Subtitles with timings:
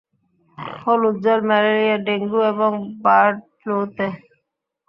[0.81, 2.71] হলুদ জ্বর, malaria, dengue এবং
[3.03, 4.07] বার্ড ফ্লুতে?